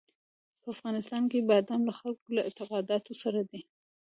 [0.61, 3.61] په افغانستان کې بادام له خلکو له اعتقاداتو سره دي.